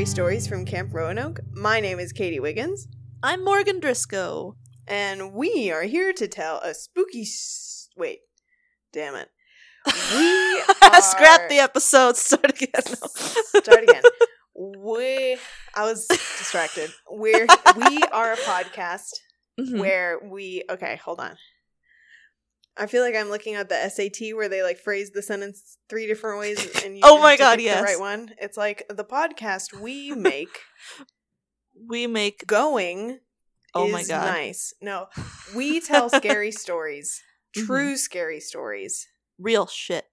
[0.00, 1.40] Scary Stories from Camp Roanoke.
[1.52, 2.88] My name is Katie Wiggins,
[3.22, 4.56] I'm Morgan Driscoll.
[4.88, 7.20] and we are here to tell a spooky.
[7.20, 8.20] S- Wait,
[8.94, 9.28] damn it.
[10.14, 11.02] We are...
[11.02, 12.16] Scrap the episode.
[12.16, 12.70] Start again.
[12.88, 13.08] No.
[13.60, 14.02] Start again.
[14.56, 15.36] We.
[15.74, 16.90] I was distracted.
[17.10, 19.10] We're we are a podcast
[19.60, 19.80] Mhm.
[19.80, 20.62] where we.
[20.70, 21.36] Okay, hold on.
[22.80, 26.06] I feel like I'm looking at the SAT where they like phrase the sentence three
[26.06, 27.78] different ways, and you Oh have my to God, yes.
[27.78, 28.30] the right one.
[28.40, 30.60] It's like the podcast we make
[31.88, 32.46] We make.
[32.46, 33.20] going
[33.74, 34.24] Oh my god.
[34.26, 34.74] nice.
[34.82, 35.06] No,
[35.54, 37.22] we tell scary stories,
[37.56, 37.66] Mhm.
[37.66, 39.06] true scary stories
[39.38, 40.06] Real shit.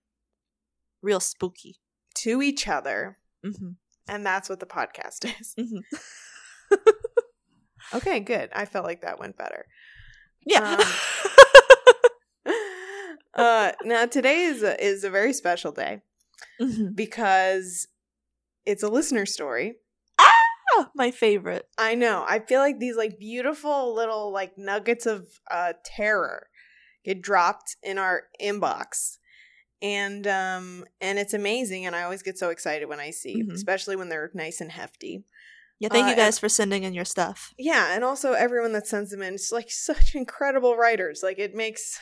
[1.01, 1.77] Real spooky.
[2.15, 3.71] to each other, hmm
[4.09, 5.53] and that's what the podcast is.
[5.59, 5.83] Mhm.
[7.93, 8.49] Okay, good.
[8.53, 9.65] I felt like that went better.
[10.45, 10.83] Yeah.
[13.37, 16.01] Uh, now today is a, is a very special day
[16.61, 16.95] Mhm.
[16.95, 17.87] because
[18.65, 19.75] it's a listener story.
[20.19, 21.67] Ah, my favorite.
[21.77, 22.25] I know.
[22.27, 26.47] I feel like these like beautiful little like nuggets of uh terror
[27.05, 29.17] get dropped in our inbox.
[29.81, 33.53] And um and it's amazing and I always get so excited when I see, Mhm.
[33.53, 35.23] especially when they're nice and hefty.
[35.79, 37.53] Yeah, thank Uh, you guys for sending in your stuff.
[37.57, 41.21] Yeah, and also everyone that sends them in, it's like such incredible writers.
[41.23, 41.99] Like it makes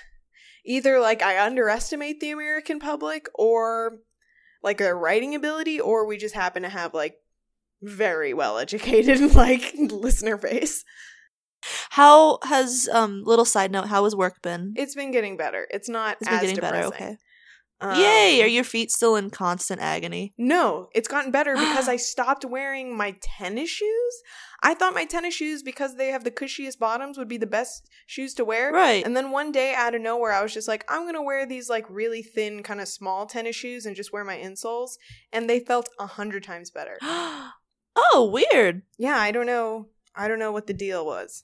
[0.65, 3.99] either like I underestimate the American public or
[4.63, 7.15] like their writing ability, or we just happen to have like
[7.81, 10.83] very well educated like listener base.
[11.91, 13.87] How has um little side note?
[13.87, 14.73] How has work been?
[14.75, 15.67] It's been getting better.
[15.71, 16.91] It's not It's been as getting depressing.
[16.91, 17.03] better.
[17.03, 17.17] Okay.
[17.85, 18.41] Um, Yay!
[18.41, 20.33] Are your feet still in constant agony?
[20.39, 24.23] No, it's gotten better because I stopped wearing my tennis shoes.
[24.63, 27.87] I thought my tennis shoes, because they have the cushiest bottoms, would be the best
[28.07, 28.71] shoes to wear.
[28.71, 29.05] Right.
[29.05, 31.69] And then one day out of nowhere, I was just like, I'm gonna wear these
[31.69, 34.97] like really thin, kind of small tennis shoes and just wear my insoles,
[35.31, 36.97] and they felt a hundred times better.
[37.01, 38.81] oh, weird.
[38.97, 39.89] Yeah, I don't know.
[40.15, 41.43] I don't know what the deal was.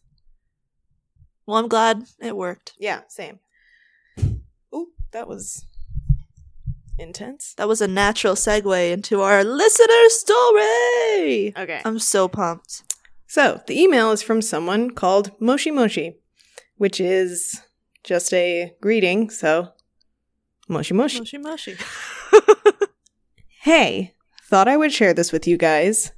[1.46, 2.74] Well, I'm glad it worked.
[2.80, 3.38] Yeah, same.
[4.74, 5.66] Ooh, that was
[7.02, 7.54] intense.
[7.56, 11.54] That was a natural segue into our listener story.
[11.58, 11.82] Okay.
[11.84, 12.84] I'm so pumped.
[13.28, 16.18] So the email is from someone called Moshi Moshi,
[16.78, 17.62] which is
[18.04, 19.30] just a greeting.
[19.30, 19.70] So,
[20.68, 21.20] Moshi Moshi.
[21.20, 21.78] Moshi Moshi.
[23.62, 24.16] Hey,
[24.50, 26.14] thought I would share this with you guys.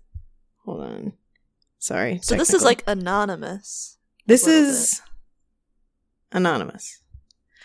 [0.64, 1.14] Hold on.
[1.78, 2.20] Sorry.
[2.22, 3.98] so this is like anonymous.
[4.26, 5.02] this is
[6.32, 7.02] anonymous.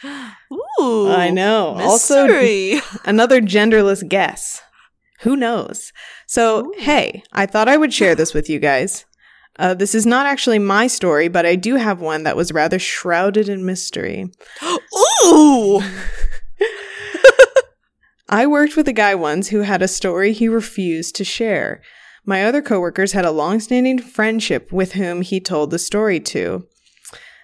[0.80, 1.08] Ooh.
[1.08, 1.76] I know.
[1.78, 2.80] Also, Mystery.
[3.04, 4.62] another genderless guess.
[5.20, 5.92] Who knows?
[6.26, 6.74] So, Ooh.
[6.78, 9.04] hey, I thought I would share this with you guys.
[9.58, 12.78] Uh, this is not actually my story, but I do have one that was rather
[12.78, 14.30] shrouded in mystery.
[15.26, 15.82] Ooh.
[18.28, 21.80] I worked with a guy once who had a story he refused to share.
[22.26, 26.66] My other coworkers had a long-standing friendship with whom he told the story to.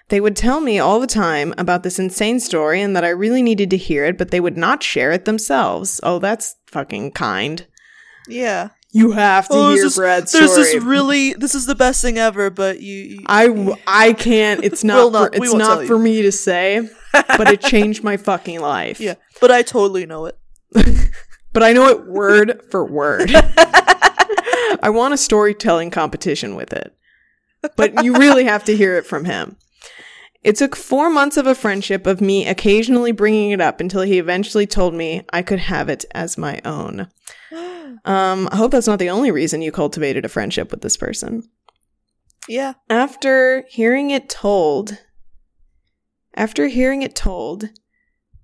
[0.09, 3.41] They would tell me all the time about this insane story and that I really
[3.41, 5.99] needed to hear it, but they would not share it themselves.
[6.03, 7.65] Oh, that's fucking kind.
[8.27, 8.69] Yeah.
[8.91, 10.73] You have to Oh, hear this is- Brad's There's story.
[10.73, 11.33] this really.
[11.33, 12.49] This is the best thing ever.
[12.49, 12.95] But you.
[12.95, 14.63] you I, I can't.
[14.63, 15.11] It's not.
[15.11, 18.99] Not- for, it's not for me to say, but it changed my fucking life.
[19.01, 19.15] yeah.
[19.41, 20.37] But I totally know it.
[21.51, 23.31] but I know it word for word.
[23.33, 26.95] I want a storytelling competition with it.
[27.75, 29.57] But you really have to hear it from him.
[30.45, 34.19] It took four months of a friendship of me occasionally bringing it up until he
[34.19, 37.09] eventually told me I could have it as my own.
[38.03, 41.49] Um, I hope that's not the only reason you cultivated a friendship with this person.
[42.47, 42.73] yeah.
[42.89, 44.99] After hearing it told,
[46.35, 47.69] after hearing it told,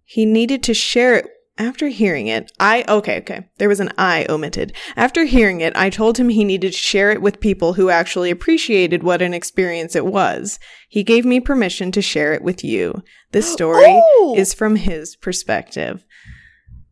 [0.03, 1.27] he needed to share it.
[1.61, 4.73] After hearing it, I, okay, okay, there was an I omitted.
[4.95, 8.31] After hearing it, I told him he needed to share it with people who actually
[8.31, 10.57] appreciated what an experience it was.
[10.89, 13.03] He gave me permission to share it with you.
[13.31, 14.35] This story Oh!
[14.37, 16.03] is from his perspective.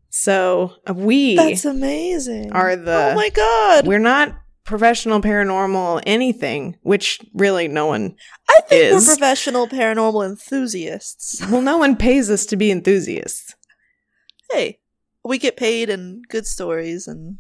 [0.10, 2.52] So uh, we That's amazing.
[2.52, 3.88] are the Oh my god.
[3.88, 4.36] we're not
[4.66, 8.16] professional paranormal anything, which really no one
[8.50, 11.42] I think is- we're professional paranormal enthusiasts.
[11.50, 13.56] well no one pays us to be enthusiasts.
[14.52, 14.80] Hey,
[15.24, 17.38] we get paid and good stories and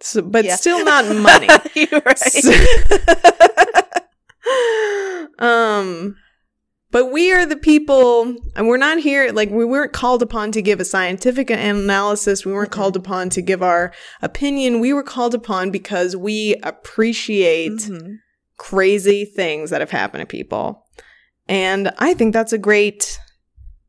[0.00, 0.56] So, but Yeah.
[0.56, 1.48] still not money.
[1.92, 2.44] Right.
[5.38, 6.16] um
[6.90, 10.62] but we are the people and we're not here like we weren't called upon to
[10.62, 12.74] give a scientific analysis we weren't Mhm.
[12.74, 13.92] called upon to give our
[14.22, 18.18] opinion we were called upon because we appreciate Mhm.
[18.58, 20.86] crazy things that have happened to people
[21.48, 23.18] and i think that's a great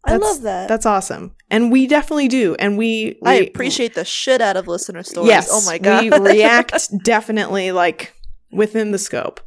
[0.05, 0.67] I love that.
[0.67, 1.35] That's awesome.
[1.49, 2.55] And we definitely do.
[2.59, 5.29] And we, I appreciate the shit out of listener stories.
[5.29, 5.49] Yes.
[5.51, 6.03] Oh my god.
[6.03, 8.13] we react definitely like
[8.51, 9.41] within the scope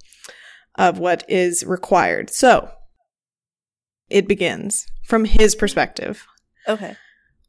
[0.77, 2.31] of what is required.
[2.31, 2.71] So
[4.09, 6.27] it begins from his perspective.
[6.67, 6.97] okay.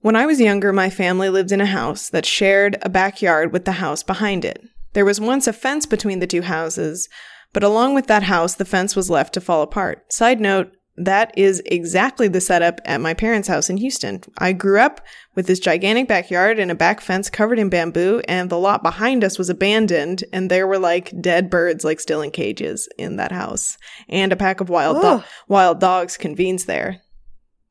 [0.01, 3.65] When I was younger, my family lived in a house that shared a backyard with
[3.65, 4.63] the house behind it.
[4.93, 7.09] There was once a fence between the two houses,
[7.51, 10.13] but along with that house, the fence was left to fall apart.
[10.13, 14.21] Side note, that is exactly the setup at my parents' house in Houston.
[14.37, 15.01] I grew up
[15.35, 19.23] with this gigantic backyard and a back fence covered in bamboo, and the lot behind
[19.23, 23.31] us was abandoned, and there were like dead birds, like still in cages in that
[23.31, 23.77] house,
[24.09, 27.01] and a pack of wild, do- wild dogs convenes there.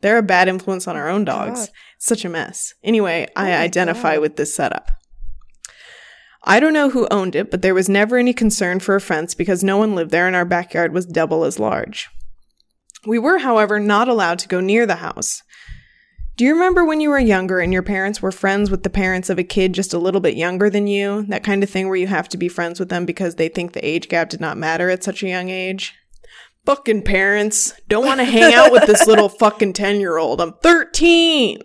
[0.01, 1.67] They're a bad influence on our own dogs.
[1.67, 1.69] God.
[1.99, 2.73] Such a mess.
[2.85, 4.21] Anyway, I Oh my identify God.
[4.23, 4.91] with this setup.
[6.45, 9.35] I don't know who owned it, but there was never any concern for a fence
[9.35, 12.09] because no one lived there and our backyard was double as large.
[13.07, 15.43] We were, however, not allowed to go near the house.
[16.39, 19.29] Do you remember when you were younger and your parents were friends with the parents
[19.29, 21.25] of a kid just a little bit younger than you?
[21.29, 23.73] That kind of thing where you have to be friends with them because they think
[23.73, 25.95] the age gap did not matter at such a young age?
[26.65, 27.73] Fucking parents.
[27.89, 30.41] Don't want to hang out with this little fucking 10 year old.
[30.41, 31.59] I'm 13.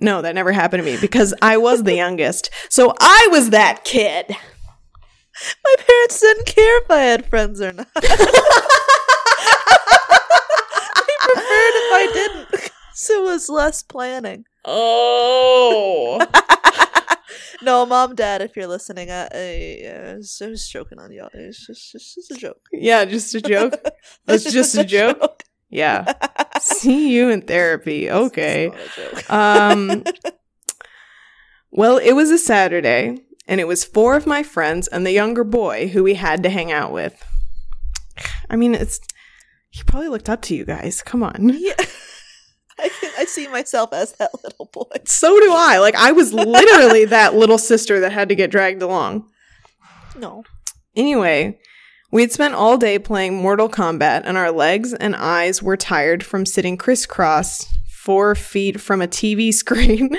[0.00, 2.48] No, that never happened to me because I was the youngest.
[2.70, 4.34] So I was that kid.
[5.62, 7.88] My parents didn't care if I had friends or not.
[7.94, 8.16] they preferred
[11.74, 12.70] if I didn't.
[12.94, 14.44] So it was less planning.
[14.64, 16.24] Oh.
[17.62, 21.10] No, mom, dad, if you're listening, I, I, uh, I was I was joking on
[21.10, 21.30] y'all.
[21.32, 22.60] It's just, it's just a joke.
[22.70, 23.74] yeah, just a joke.
[24.26, 25.42] That's just a joke?
[25.70, 26.12] Yeah.
[26.60, 28.10] See you in therapy.
[28.10, 28.66] Okay.
[28.66, 29.30] It's not a joke.
[29.30, 30.04] Um
[31.70, 33.18] Well, it was a Saturday
[33.48, 36.50] and it was four of my friends and the younger boy who we had to
[36.50, 37.24] hang out with.
[38.50, 39.00] I mean, it's
[39.70, 41.02] he probably looked up to you guys.
[41.02, 41.52] Come on.
[41.58, 41.74] yeah.
[42.78, 44.84] I, I see myself as that little boy.
[45.04, 45.78] So do I.
[45.78, 49.28] Like I was literally that little sister that had to get dragged along.
[50.16, 50.44] No.
[50.94, 51.58] Anyway,
[52.10, 56.24] we had spent all day playing Mortal Kombat, and our legs and eyes were tired
[56.24, 60.16] from sitting crisscross four feet from a TV screen.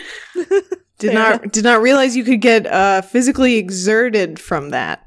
[0.99, 5.06] did Fair not did not realize you could get uh, physically exerted from that.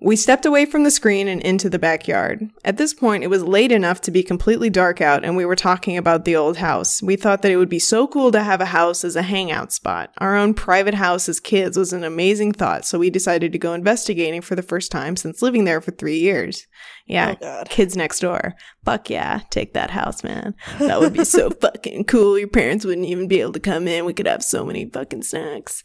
[0.00, 2.48] We stepped away from the screen and into the backyard.
[2.64, 5.56] At this point, it was late enough to be completely dark out, and we were
[5.56, 7.02] talking about the old house.
[7.02, 9.72] We thought that it would be so cool to have a house as a hangout
[9.72, 10.12] spot.
[10.18, 13.72] Our own private house as kids was an amazing thought, so we decided to go
[13.74, 16.64] investigating for the first time since living there for three years.
[17.08, 17.68] Yeah, Oh, God.
[17.68, 18.54] kids next door.
[18.84, 20.54] Fuck yeah, take that house, man.
[20.78, 22.38] That would be so fucking cool.
[22.38, 24.04] Your parents wouldn't even be able to come in.
[24.04, 25.82] We could have so many fucking snacks.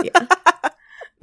[0.00, 0.26] Yeah.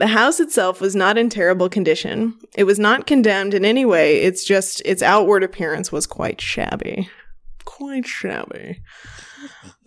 [0.01, 2.33] the house itself was not in terrible condition.
[2.57, 4.21] It was not condemned in any way.
[4.21, 7.07] It's just its outward appearance was quite shabby.
[7.65, 8.81] Quite shabby.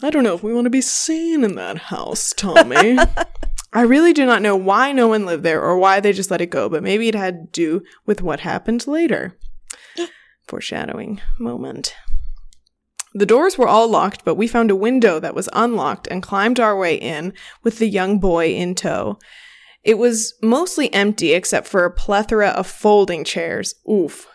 [0.05, 2.97] I don't know if we want to be seen in that house, Tommy.
[3.73, 6.41] I really do not know why no one lived there or why they just let
[6.41, 9.37] it go, but maybe it had to do with what happened later.
[10.47, 11.97] Foreshadowing moment.
[13.15, 16.61] The doors were all locked, but we found a window that was unlocked and climbed
[16.61, 17.33] our way in
[17.65, 19.19] with the young boy in tow.
[19.85, 23.75] It was mostly empty except for a plethora of folding chairs.
[23.89, 24.27] Oof.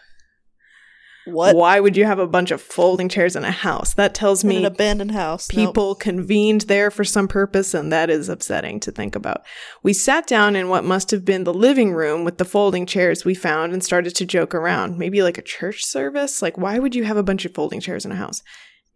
[1.25, 1.55] What?
[1.55, 3.93] Why would you have a bunch of folding chairs in a house?
[3.93, 5.47] That tells In me an abandoned house.
[5.53, 5.67] Nope.
[5.67, 9.43] people convened there for some purpose, and that is upsetting to think about.
[9.83, 13.25] We sat down in what must have been the living room with the folding chairs
[13.25, 14.97] we found and started to joke around.
[14.97, 16.41] Maybe like a church service?
[16.41, 18.41] Like, why would you have a bunch of folding chairs in a house?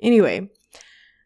[0.02, 0.50] Anyway,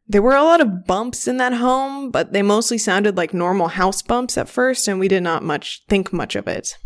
[0.08, 3.68] there were a lot of bumps in that home, but they mostly sounded like normal
[3.68, 6.78] house bumps at first, and we did not much think much of it.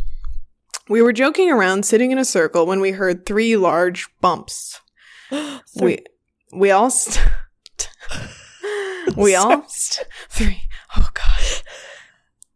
[0.90, 4.80] We were joking around, sitting in a circle, when we heard three large bumps.
[5.80, 6.00] We
[6.52, 7.26] we all st-
[9.16, 10.64] we all st- three.
[10.98, 11.62] Oh god.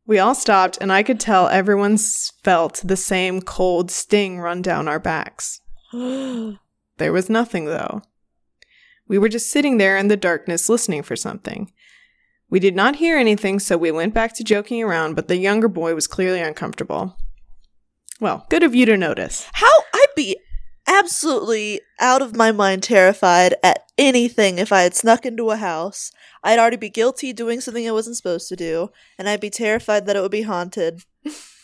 [0.05, 4.88] We all stopped, and I could tell everyone felt the same cold sting run down
[4.88, 5.62] our backs.
[6.98, 8.03] There was nothing, though.
[9.07, 11.71] We were just sitting there in the darkness listening for something.
[12.50, 15.67] We did not hear anything, so we went back to joking around, but the younger
[15.67, 17.17] boy was clearly uncomfortable.
[18.19, 19.47] Well, good of you to notice.
[19.53, 20.38] How I'd be
[20.88, 26.12] absolutely out of my mind terrified at anything if I had snuck into a house.
[26.43, 30.05] I'd already be guilty doing something I wasn't supposed to do, and I'd be terrified
[30.05, 31.03] that it would be haunted.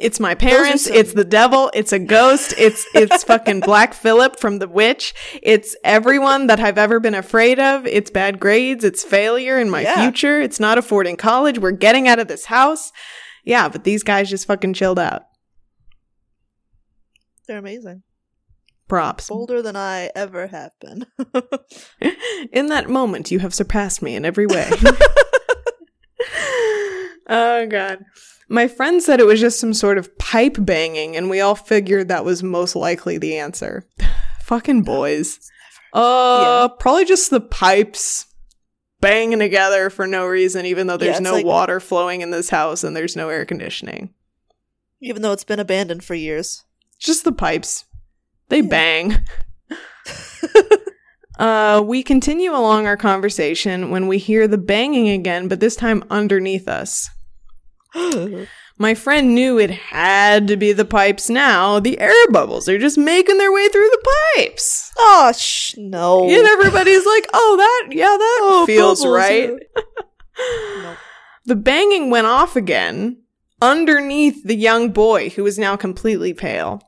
[0.00, 4.38] It's my parents, some- it's the devil, it's a ghost, it's it's fucking Black Phillip
[4.40, 5.14] from The Witch.
[5.42, 7.86] It's everyone that I've ever been afraid of.
[7.86, 10.02] It's bad grades, it's failure in my Yeah.
[10.02, 12.90] future, it's not affording college, we're getting out of this house.
[13.44, 15.22] Yeah, but these guys just fucking chilled out.
[17.46, 18.02] They're amazing.
[18.88, 19.28] Props.
[19.28, 21.06] Bolder than I ever have been.
[22.52, 24.70] In that moment, you have surpassed me in every way.
[27.28, 27.98] oh, God.
[28.48, 32.08] My friend said it was just some sort of pipe banging, and we all figured
[32.08, 33.86] that was most likely the answer.
[34.42, 35.40] Fucking boys.
[35.92, 38.26] Uh, probably just the pipes
[39.00, 42.50] banging together for no reason, even though there's it's no like- water flowing in this
[42.50, 44.12] house and there's no air conditioning.
[45.00, 46.64] Even though it's been abandoned for years.
[46.98, 47.84] Just the pipes.
[48.48, 48.68] They Yeah.
[48.68, 49.26] bang.
[51.38, 56.04] uh, we continue along our conversation when we hear the banging again, but this time
[56.10, 57.10] underneath us.
[58.76, 61.78] My friend knew it had to be the pipes now.
[61.78, 64.90] The air bubbles are just making their way through the pipes.
[64.98, 66.24] oh, sh- no.
[66.28, 69.50] And everybody's like, oh, that, yeah, that Oh, feels right.
[69.76, 70.96] Nope.
[71.46, 73.18] The banging went off again
[73.60, 76.80] underneath the young boy who was now completely pale.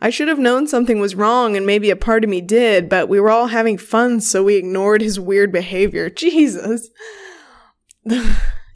[0.00, 3.08] I should have known something was wrong and maybe a part of me did, but
[3.08, 6.10] we were all having fun, so we ignored his weird behavior.
[6.14, 6.88] Jesus.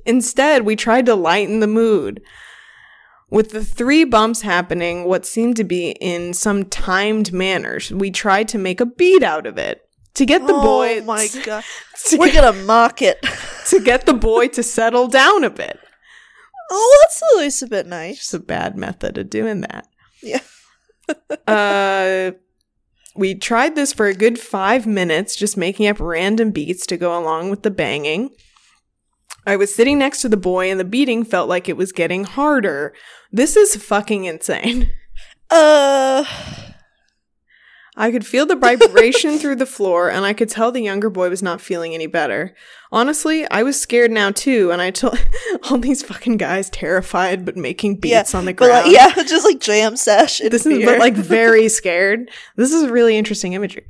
[0.07, 2.23] Instead, we tried to lighten the mood.
[3.31, 8.49] With the three bumps happening, what seemed to be in some timed manner, we tried
[8.49, 9.81] to make a beat out of it.
[10.15, 11.65] To get the oh boy Oh my god.
[12.07, 13.21] to We're gonna mock it.
[13.69, 15.81] to get the boy to settle down a bit.
[16.71, 18.19] Oh, that's at least a bit nice.
[18.19, 19.89] It's a bad method of doing that.
[20.23, 20.41] Yeah.
[21.49, 22.33] uh,
[23.17, 27.19] we tried this for a good five minutes, just making up random beats to go
[27.19, 28.31] along with the banging.
[29.47, 32.25] I was sitting next to the boy, and the beating felt like it was getting
[32.25, 32.95] harder.
[33.33, 34.91] This is fucking insane.
[35.51, 36.25] Uh,
[37.97, 41.29] I could feel the vibration through the floor, and I could tell the younger boy
[41.31, 42.55] was not feeling any better.
[42.91, 45.19] Honestly, I was scared now too, and I told
[45.71, 48.87] all these fucking guys terrified but making Yeah, beats on the ground.
[48.87, 50.41] like, yeah, just like jam sesh.
[50.41, 52.31] in this is but like very scared.
[52.57, 53.87] This is really interesting imagery.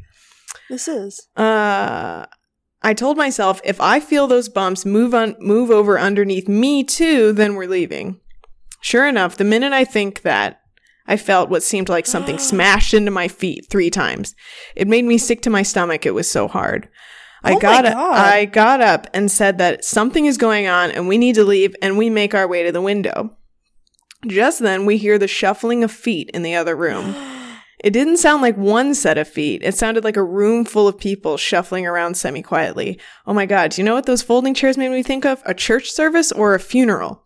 [0.68, 1.26] this is.
[1.36, 2.26] Uh
[2.84, 7.32] I told myself if I feel those bumps move on move over underneath me too,
[7.32, 8.20] then we're leaving.
[8.82, 10.60] Sure enough, the minute I think that,
[11.06, 14.34] I felt what seemed like something smashed into my feet three times.
[14.76, 16.04] It made me sick to my stomach.
[16.04, 16.90] It was so hard.
[17.42, 17.94] I Oh got God.
[17.94, 21.74] I got up and said that something is going on and we need to leave
[21.80, 23.34] and we make our way to the window.
[24.26, 27.14] Just then we hear the shuffling of feet in the other room.
[27.84, 29.60] It didn't sound like one set of feet.
[29.62, 32.98] It sounded like a room full of people shuffling around semi quietly.
[33.26, 35.42] Oh my god, do you know what those folding chairs made me think of?
[35.44, 37.22] A church service or a funeral?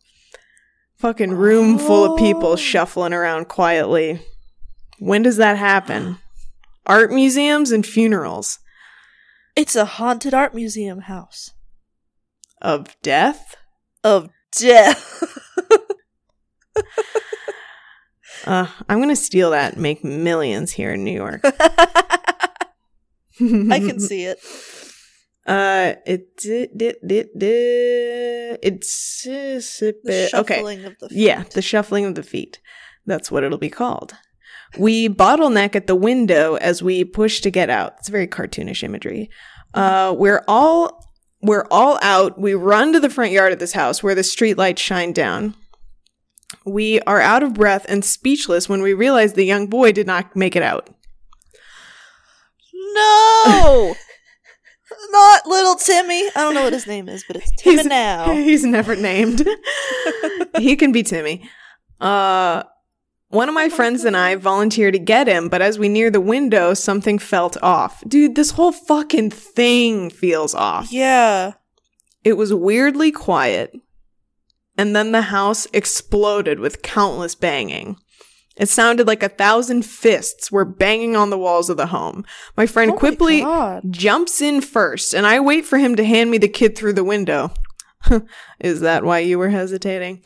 [0.97, 2.57] Fucking room full of people Oh.
[2.57, 4.21] shuffling around quietly.
[4.99, 6.19] When does that happen?
[6.87, 8.59] Art museums and funerals
[9.55, 11.53] It's a haunted art museum house
[12.61, 13.55] of death?
[14.03, 15.23] of death.
[18.49, 21.40] Uh, I'm gonna steal that and make millions here in New York.
[21.45, 22.59] I
[23.40, 24.38] can see it.
[25.47, 30.57] Uh, it did, did, did, did, it's, a The bit- okay.
[30.57, 31.19] shuffling of the feet.
[31.19, 32.61] Yeah, the shuffling of the feet.
[33.07, 34.14] That's what it'll be called.
[34.78, 37.95] We bottleneck at the window as we push to get out.
[37.99, 39.31] It's very cartoonish imagery.
[39.73, 41.05] Uh, we're all
[41.40, 42.38] we're all out.
[42.38, 45.55] We run to the front yard of this house where the streetlights shine down.
[46.68, 50.37] We are out of breath and speechless when we realize the young boy did not
[50.37, 50.88] make it out.
[52.94, 53.94] No!
[55.10, 56.28] Not little Timmy.
[56.28, 58.32] I don't know what his name is, but it's Timmy He's- now.
[58.32, 59.46] He's never named.
[60.58, 61.48] he can be Timmy.
[62.00, 62.64] Uh
[63.30, 66.20] one of my friends and I volunteered to get him, but as we near the
[66.20, 68.02] window, something felt off.
[68.08, 70.90] Dude, this whole fucking thing feels off.
[70.90, 71.52] Yeah.
[72.25, 73.75] It was weirdly quiet,
[74.78, 77.97] and then the house exploded with countless banging.
[78.56, 82.25] It sounded like a thousand fists were banging on the walls of the home.
[82.56, 82.99] My friend Oh my
[83.90, 87.04] jumps in first, and I wait for him to hand me the kid through the
[87.04, 87.52] window.
[88.61, 90.23] Is that why you were hesitating?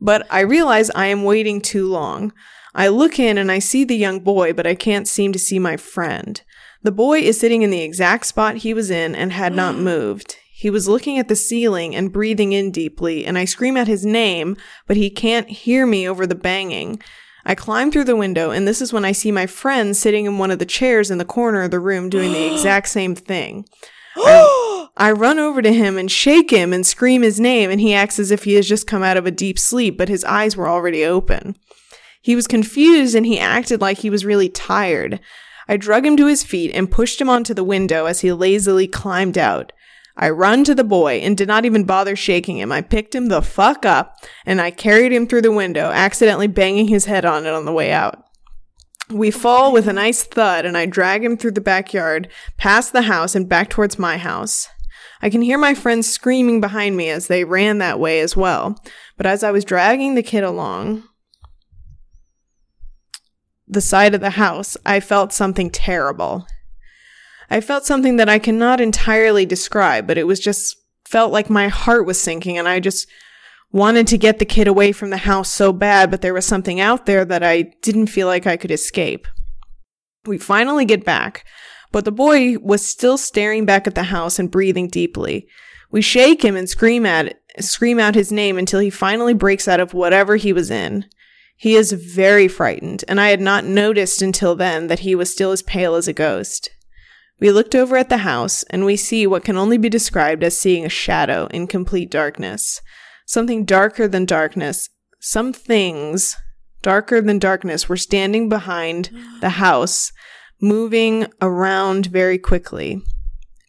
[0.00, 2.32] But I realize I am waiting too long.
[2.74, 5.58] I look in and I see the young boy, but I can't seem to see
[5.58, 6.40] my friend.
[6.82, 10.36] The boy is sitting in the exact spot he was in and had not moved.
[10.62, 14.06] He was looking at the ceiling and breathing in deeply, and I scream at his
[14.06, 17.02] name, but he can't hear me over the banging.
[17.44, 20.38] I climb through the window, and this is when I see my friend sitting in
[20.38, 23.66] one of the chairs in the corner of the room doing the exact same thing.
[24.16, 28.20] I run over to him and shake him and scream his name, and he acts
[28.20, 30.68] as if he has just come out of a deep sleep, but his eyes were
[30.68, 31.56] already open.
[32.20, 35.18] He was confused and he acted like he was really tired.
[35.66, 38.86] I drug him to his feet and pushed him onto the window as he lazily
[38.86, 39.72] climbed out.
[40.16, 42.70] I run to the boy and did not even bother shaking him.
[42.70, 46.88] I picked him the fuck up and I carried him through the window, accidentally banging
[46.88, 48.24] his head on it on the way out.
[49.10, 53.02] We fall with a nice thud, and I drag him through the backyard, past the
[53.02, 54.68] house, and back towards my house.
[55.20, 58.76] I can hear my friends screaming behind me as they ran that way as well.
[59.16, 61.04] But as I was dragging the kid along
[63.68, 66.46] the side of the house, I felt something terrible.
[67.52, 71.68] I felt something that I cannot entirely describe, but it was just felt like my
[71.68, 73.06] heart was sinking and I just
[73.70, 76.80] wanted to get the kid away from the house so bad, but there was something
[76.80, 79.28] out there that I didn't feel like I could escape.
[80.24, 81.44] We finally get back,
[81.90, 85.46] but the boy was still staring back at the house and breathing deeply.
[85.90, 89.78] We shake him and scream at scream out his name until he finally breaks out
[89.78, 91.04] of whatever he was in.
[91.58, 95.52] He is very frightened, and I had not noticed until then that he was still
[95.52, 96.70] as pale as a ghost.
[97.42, 100.56] We looked over at the house, and we see what can only be described as
[100.56, 102.80] seeing a shadow in complete darkness.
[103.26, 104.88] Something darker than darkness.
[105.18, 106.36] Some things
[106.82, 110.12] darker than darkness were standing behind the house,
[110.60, 113.02] moving around very quickly.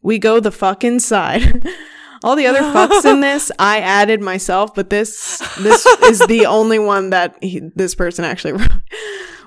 [0.04, 1.68] We go the fuck inside.
[2.24, 6.78] All the other fucks in this, I added myself, but this this is the only
[6.78, 8.70] one that he, this person actually wrote.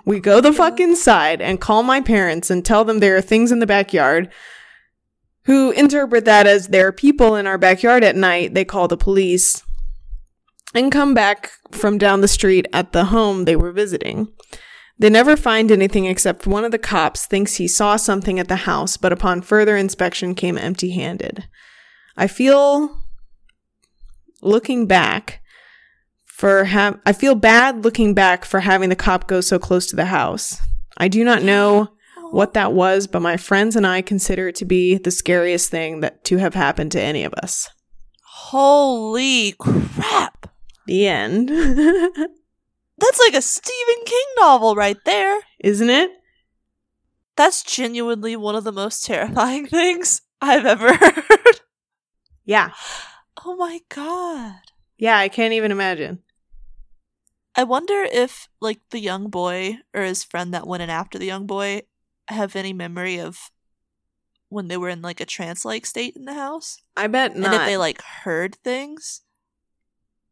[0.06, 3.50] We go the fuck inside and call my parents and tell them there are things
[3.50, 4.30] in the backyard.
[5.46, 8.54] Who interpret that as there are people in our backyard at night.
[8.54, 9.64] They call the police
[10.74, 14.28] and come back from down the street at the home they were visiting.
[14.98, 18.56] They never find anything except one of the cops thinks he saw something at the
[18.56, 21.48] house, but upon further inspection came empty handed.
[22.16, 23.02] I feel
[24.40, 25.40] looking back
[26.36, 29.96] for have I feel bad looking back for having the cop go so close to
[29.96, 30.60] the house.
[30.98, 31.88] I do not know
[32.30, 36.00] what that was, but my friends and I consider it to be the scariest thing
[36.00, 37.70] that to have happened to any of us.
[38.22, 40.52] Holy crap.
[40.86, 41.48] The end.
[42.98, 45.40] That's like a Stephen King novel right there.
[45.60, 46.10] Isn't it?
[47.36, 51.60] That's genuinely one of the most terrifying things I've ever heard.
[52.44, 52.72] Yeah.
[53.42, 54.60] Oh my god.
[54.98, 56.20] Yeah, I can't even imagine.
[57.56, 61.26] I wonder if, like, the young boy or his friend that went in after the
[61.26, 61.82] young boy
[62.28, 63.50] have any memory of
[64.48, 66.82] when they were in, like, a trance like state in the house.
[66.96, 67.52] I bet not.
[67.52, 69.22] And if they, like, heard things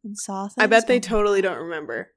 [0.04, 0.62] and saw things.
[0.62, 2.10] I bet they totally don't remember.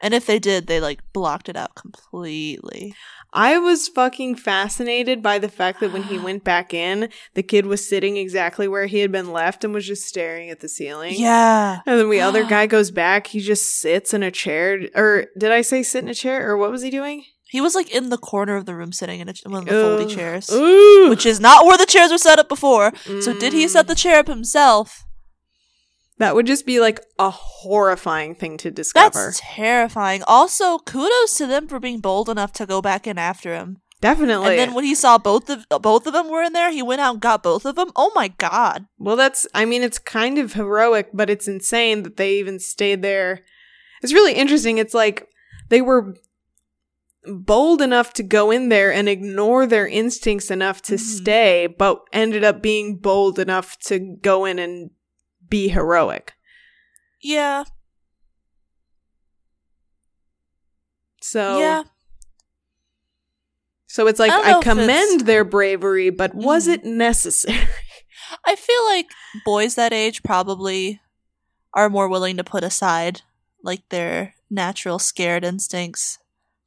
[0.00, 2.94] And if they did, they, like, blocked it out completely.
[3.32, 7.66] I was fucking fascinated by the fact that when he went back in, the kid
[7.66, 11.14] was sitting exactly where he had been left and was just staring at the ceiling.
[11.16, 11.80] Yeah.
[11.86, 14.80] And then the other guy goes back, he just sits in a chair.
[14.94, 16.48] Or did I say sit in a chair?
[16.48, 17.24] Or what was he doing?
[17.50, 19.72] He was, like, in the corner of the room sitting in a, one of the
[19.72, 20.50] foldy chairs.
[20.52, 21.08] Ooh.
[21.08, 22.92] Which is not where the chairs were set up before.
[23.22, 23.88] So did he set mm.
[23.88, 25.06] the chair up himself?
[26.18, 29.26] That would just be like a horrifying thing to discover.
[29.26, 30.22] That's terrifying.
[30.26, 33.78] Also, kudos to them for being bold enough to go back in after him.
[34.00, 34.50] Definitely.
[34.50, 37.00] And then when he saw both of both of them were in there, he went
[37.00, 37.90] out and got both of them.
[37.96, 38.86] Oh my god!
[38.98, 43.02] Well, that's, I mean, it's kind of heroic, but it's insane that they even stayed
[43.02, 43.44] there.
[44.02, 44.78] It's really interesting.
[44.78, 45.26] It's like
[45.68, 46.14] they were
[47.24, 51.00] bold enough to go in there and ignore their instincts enough to Mhm.
[51.00, 54.90] stay, but ended up being bold enough to go in and
[55.48, 56.34] be heroic.
[57.20, 57.64] Yeah,
[61.20, 61.82] So, yeah.
[63.86, 66.72] so it's like I I, know if it's- commend their bravery, but was Mhm.
[66.74, 67.58] it necessary?
[68.44, 69.06] I feel like
[69.44, 71.00] boys that age probably
[71.74, 73.22] are more willing to put aside
[73.62, 76.18] like their natural scared instincts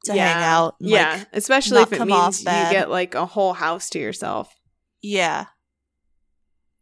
[0.04, 0.76] to hang out.
[0.80, 4.54] and, yeah, like, especially if it means you get like a whole house to yourself.
[5.00, 5.46] yeah.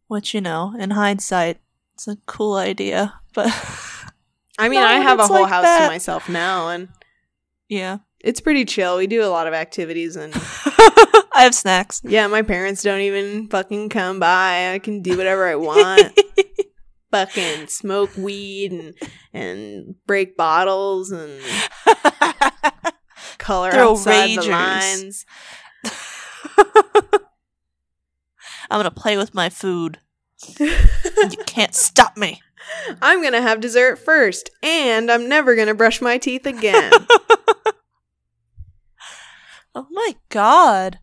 [0.08, 1.60] Which you know, in hindsight,
[2.00, 3.46] it's a cool idea, but
[4.58, 5.80] I mean, I have a whole like house that.
[5.80, 6.88] to myself now, and
[7.68, 7.98] yeah.
[8.20, 8.96] it's pretty chill.
[8.96, 12.00] We do a lot of activities, and I have snacks.
[12.02, 14.72] yeah, my parents don't even fucking come by.
[14.72, 16.18] I can do whatever I want.
[17.10, 18.94] fucking smoke weed and
[19.34, 21.38] and break bottles and
[23.36, 25.26] color Throw outside the lines.
[28.70, 29.98] I'm gonna play with my food.
[30.58, 32.40] You can't stop me.
[33.02, 36.92] I'm gonna have dessert first, and I'm never gonna brush my teeth again.
[39.72, 40.98] Oh my god.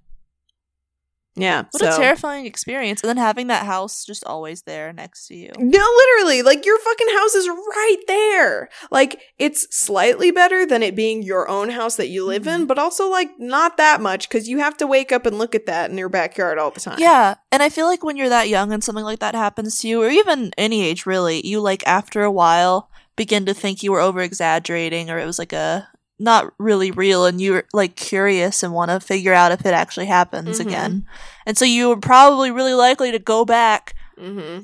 [1.38, 1.94] Yeah, What so.
[1.94, 3.02] a terrifying experience.
[3.02, 5.52] And then having that house just always there next to you.
[5.58, 8.70] No, literally, like your fucking house is right there.
[8.92, 12.68] Like it's slightly better than it being your own house that you live in, Mhm.
[12.68, 15.66] but also like not that much because you have to wake up and look at
[15.68, 16.98] that in your backyard all the time.
[17.00, 19.88] Yeah, and I feel like when you're that young and something like that happens to
[19.88, 23.92] you, or even any age really, you like after a while begin to think you
[23.92, 25.88] were over exaggerating or it was like a
[26.20, 30.08] not really real and you're like curious and want to figure out if it actually
[30.08, 30.66] happens Mhm.
[30.66, 31.08] again.
[31.46, 33.94] And so you were probably really likely to go back.
[34.20, 34.64] Mm-hmm.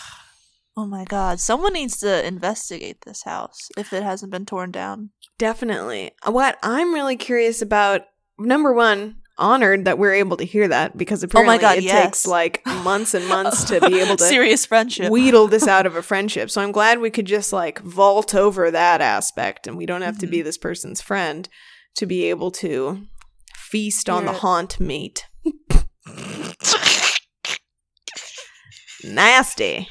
[0.78, 5.12] Oh my god, someone needs to investigate this house if it hasn't been torn down.
[5.38, 6.12] Definitely.
[6.26, 8.02] What I'm really curious about,
[8.38, 12.04] number one, honored that we're able to hear that because apparently Oh God, it yes.
[12.06, 15.12] takes like months and months to be able to serious friendship.
[15.12, 16.50] wheedle this out of a friendship.
[16.50, 20.18] So I'm glad we could just like vault over that aspect and we don't have
[20.20, 20.32] to Mm-hmm.
[20.32, 21.50] be this person's friend
[21.96, 23.06] to be able to
[23.56, 24.38] feast on the it.
[24.38, 25.26] haunt mate.
[29.04, 29.88] Nasty.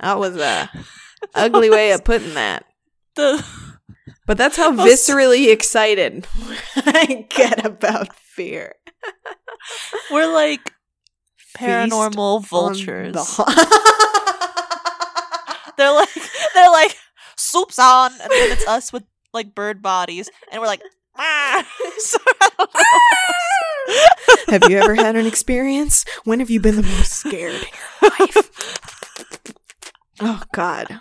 [0.00, 0.70] That was a
[1.34, 2.64] ugly way of putting that.
[3.16, 3.44] the
[4.26, 6.26] But that's how viscerally excited
[6.76, 8.74] I get about fear.
[10.10, 10.72] we're like
[11.56, 13.12] paranormal on vultures.
[13.12, 13.24] the
[15.76, 16.08] they're like
[16.54, 16.96] they're like
[17.36, 20.82] soup's on and then it's us with like bird bodies and we're like
[21.16, 21.64] ah.
[21.98, 22.70] So, I don't
[24.48, 24.58] know.
[24.60, 26.04] have you ever had an experience?
[26.24, 27.60] When have you been the most scared in
[28.02, 28.50] your life?
[30.20, 31.00] oh God.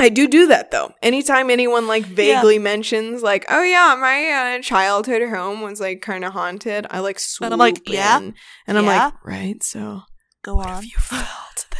[0.00, 0.92] I do do that though.
[1.02, 6.24] Anytime anyone like vaguely mentions like, "Oh yeah, my uh, childhood home was like kind
[6.24, 8.18] of haunted," I like swoop And I'm like, yeah?
[8.18, 8.34] in,
[8.66, 9.04] and I'm Yeah?
[9.04, 10.02] like, "Right, so
[10.42, 10.68] Go on.
[10.68, 11.78] have you felt there?"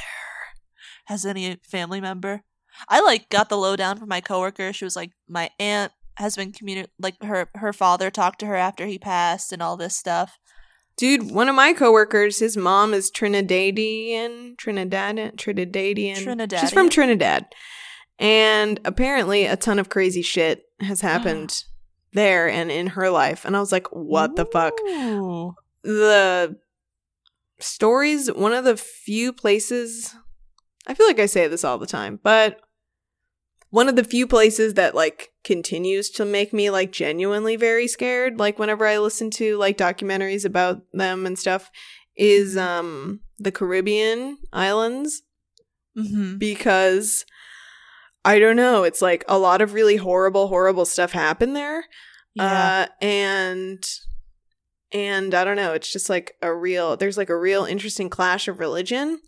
[1.06, 2.42] Has any family member?
[2.88, 4.72] I like got the lowdown from my coworker.
[4.72, 8.56] She was like, my aunt has been communi- like her her father talked to her
[8.56, 10.38] after he passed and all this stuff.
[10.96, 16.60] Dude, one of my coworkers, his mom is Trinidadian, Trinidadian, Trinidadian.
[16.60, 17.46] She's from Trinidad.
[18.20, 21.64] And apparently a ton of crazy shit has happened
[22.12, 23.44] there and in her life.
[23.44, 24.74] And I was like, what the fuck?
[25.82, 26.56] The
[27.58, 30.14] stories, one of the few places,
[30.86, 32.60] I feel like I say this all the time, but
[33.70, 38.38] one of the few places that like continues to make me like genuinely very scared,
[38.38, 41.70] like whenever I listen to like documentaries about them and stuff,
[42.16, 45.22] is um the Caribbean islands
[45.96, 46.38] Mhm.
[46.38, 47.24] because
[48.24, 51.84] I don't know, it's like a lot of really horrible, horrible stuff happened there.
[52.34, 52.86] Yeah.
[52.88, 53.84] Uh, and
[54.92, 58.48] and I don't know, it's just like a real there's like a real interesting clash
[58.48, 59.20] of religion.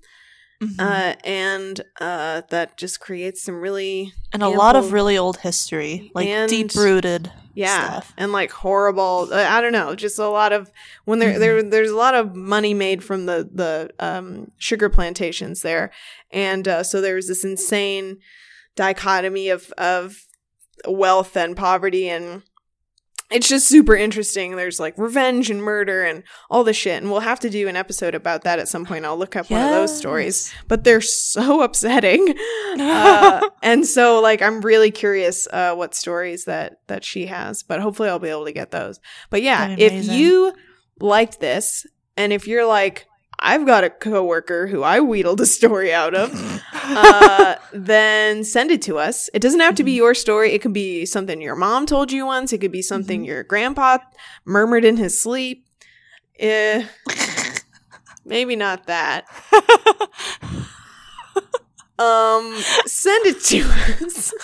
[0.63, 0.77] Mhm.
[0.79, 6.11] Uh and uh that just creates some really and a lot of really old history,
[6.15, 8.15] like deep rooted yeah stuff.
[8.17, 10.71] and like horrible uh, i don't know just a lot of
[11.05, 11.41] when there Mm-hmm.
[11.41, 15.91] there there's a lot of money made from the the um sugar plantations there
[16.31, 18.17] and uh, so there was this insane
[18.77, 20.27] dichotomy of of
[20.87, 22.43] wealth and poverty and
[23.31, 24.57] it's just super interesting.
[24.57, 27.77] There's like revenge and murder and all the shit and we'll have to do an
[27.77, 29.07] episode about that at some point.
[29.07, 30.53] I'll look up one of those stories.
[30.69, 32.35] But they're so upsetting.
[32.73, 37.81] Uh, and so like i'm really curious uh, what stories that that she has but
[37.81, 38.99] hopefully i'll be able to get those.
[39.29, 40.55] But yeah if you
[40.99, 43.07] liked this and if you're like
[43.43, 46.31] i've got a coworker who i wheedled a story out of
[46.85, 49.31] uh, then send it to us.
[49.33, 49.87] It doesn't have to Mm-hmm.
[49.87, 50.53] be your story.
[50.53, 52.53] It could be something your mom told you once.
[52.53, 53.27] It could be something Mm-hmm.
[53.29, 53.99] your grandpa
[54.45, 55.65] murmured in his sleep.
[56.41, 56.85] Eh,
[58.25, 59.27] maybe not that.
[61.99, 62.55] Um,
[62.87, 63.61] send it to
[64.05, 64.35] us.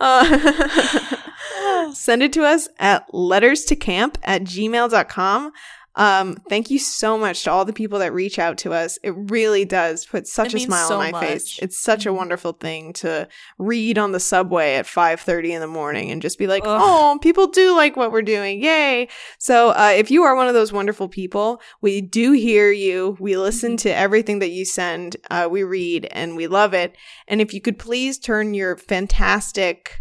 [0.00, 5.52] uh, send it to us at letters to camp at gmail.com.
[5.96, 8.98] Um, thank you so much to all the people that reach out to us.
[9.02, 11.58] It really does put such It a smile so on my face.
[11.60, 12.14] It's such a Mhm.
[12.16, 13.26] wonderful thing to
[13.58, 16.80] read on the subway at 5:30 in the morning and just be like, Ugh.
[16.80, 18.62] "Oh, people do like what we're doing.
[18.62, 23.16] Yay." So, uh, if you are one of those wonderful people, we do hear you.
[23.18, 25.16] We listen to everything that you send.
[25.28, 26.94] Uh, we read and we love it.
[27.26, 30.00] And if you could please turn your fantastic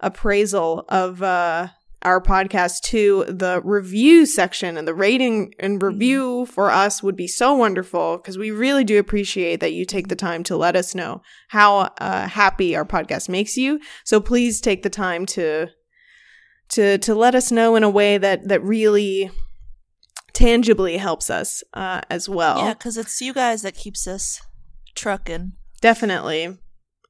[0.00, 1.68] appraisal of uh,
[2.06, 7.26] our podcast to the review section and the rating and review for us would be
[7.26, 10.94] so wonderful because we really do appreciate that you take the time to let us
[10.94, 13.80] know how uh, happy our podcast makes you.
[14.04, 15.66] So please take the time to
[16.68, 19.32] to to let us know in a way that that really
[20.32, 22.58] tangibly helps us uh, as well.
[22.58, 24.40] yeah, because it's you guys that keeps us
[24.94, 25.54] trucking.
[25.80, 26.56] Definitely.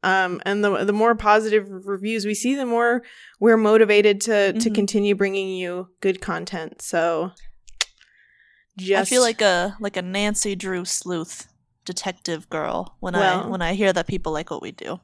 [0.02, 3.02] Um, and the the more positive reviews we see, the more
[3.40, 4.74] we're motivated to to Mhm.
[4.74, 6.82] continue bringing you good content.
[6.82, 7.32] So,
[8.78, 11.48] just I feel like a like a Nancy Drew sleuth
[11.84, 15.00] detective girl when I when I hear that people like what we do.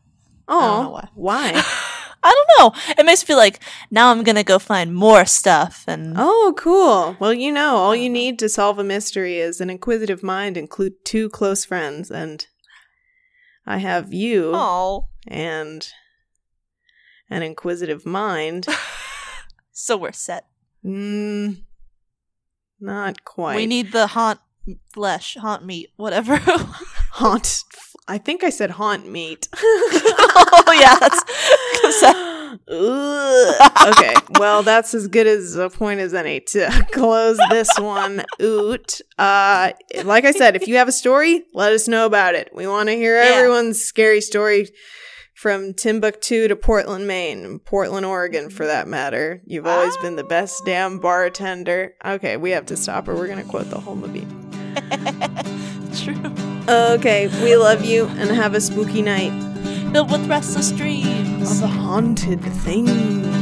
[0.48, 1.09] I don't know oh, why.
[1.14, 1.62] why?
[2.24, 2.81] I don't know.
[2.98, 7.16] It makes me feel like now I'm gonna go find more stuff and oh, cool.
[7.18, 10.68] Well, you know, all you need to solve a mystery is an inquisitive mind and
[10.70, 12.46] clu- two close friends, and
[13.66, 14.53] I have you.
[14.55, 15.87] oh, and
[17.31, 18.66] an inquisitive mind.
[19.75, 20.46] So we're set.
[20.85, 21.62] Mm,
[22.79, 23.57] not quite.
[23.57, 24.38] We need the haunt
[24.92, 26.37] flesh, haunt meat, whatever.
[27.12, 27.64] haunt.
[28.07, 29.48] I think I said haunt meat.
[29.57, 31.22] oh yeah, that's
[31.81, 32.32] 'cause that- Ugh.
[32.69, 39.01] Okay, well, that's as good as a point as any to close this one out.
[39.19, 39.73] Uh,
[40.05, 42.51] like I said, if you have a story, let us know about it.
[42.55, 43.31] We want to hear Yeah.
[43.37, 44.69] everyone's scary story
[45.35, 49.41] from Timbuktu to Portland, Maine, Portland, Oregon, for that matter.
[49.47, 51.95] You've always been the best damn bartender.
[52.05, 54.27] Okay, we have to stop or we're going to quote the whole movie.
[56.05, 56.33] True.
[56.69, 59.33] Okay, we love you and have a spooky night
[59.93, 61.21] Filled with restless dreams.
[61.50, 63.41] Of haunted things.